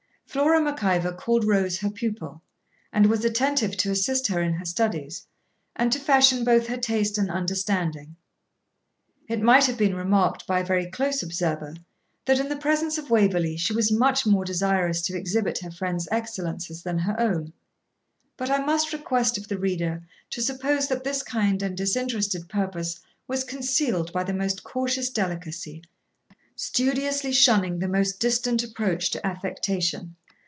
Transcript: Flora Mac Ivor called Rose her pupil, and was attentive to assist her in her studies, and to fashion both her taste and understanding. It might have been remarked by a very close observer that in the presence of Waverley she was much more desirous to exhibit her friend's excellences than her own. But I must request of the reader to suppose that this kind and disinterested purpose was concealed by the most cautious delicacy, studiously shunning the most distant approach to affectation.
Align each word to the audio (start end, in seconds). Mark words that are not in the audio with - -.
Flora 0.31 0.61
Mac 0.61 0.81
Ivor 0.81 1.11
called 1.11 1.43
Rose 1.43 1.79
her 1.79 1.89
pupil, 1.89 2.41
and 2.93 3.07
was 3.07 3.25
attentive 3.25 3.75
to 3.75 3.91
assist 3.91 4.27
her 4.27 4.41
in 4.41 4.53
her 4.53 4.63
studies, 4.63 5.27
and 5.75 5.91
to 5.91 5.99
fashion 5.99 6.45
both 6.45 6.67
her 6.67 6.77
taste 6.77 7.17
and 7.17 7.29
understanding. 7.29 8.15
It 9.27 9.41
might 9.41 9.65
have 9.65 9.77
been 9.77 9.93
remarked 9.93 10.47
by 10.47 10.61
a 10.61 10.65
very 10.65 10.85
close 10.89 11.21
observer 11.21 11.73
that 12.23 12.39
in 12.39 12.47
the 12.47 12.55
presence 12.55 12.97
of 12.97 13.09
Waverley 13.09 13.57
she 13.57 13.73
was 13.73 13.91
much 13.91 14.25
more 14.25 14.45
desirous 14.45 15.01
to 15.01 15.17
exhibit 15.17 15.57
her 15.57 15.69
friend's 15.69 16.07
excellences 16.13 16.81
than 16.83 16.99
her 16.99 17.19
own. 17.19 17.51
But 18.37 18.49
I 18.49 18.59
must 18.63 18.93
request 18.93 19.37
of 19.37 19.49
the 19.49 19.57
reader 19.57 20.01
to 20.29 20.41
suppose 20.41 20.87
that 20.87 21.03
this 21.03 21.23
kind 21.23 21.61
and 21.61 21.75
disinterested 21.75 22.47
purpose 22.47 23.01
was 23.27 23.43
concealed 23.43 24.13
by 24.13 24.23
the 24.23 24.31
most 24.33 24.63
cautious 24.63 25.09
delicacy, 25.09 25.81
studiously 26.55 27.33
shunning 27.33 27.79
the 27.79 27.87
most 27.89 28.21
distant 28.21 28.63
approach 28.63 29.09
to 29.11 29.25
affectation. 29.27 30.15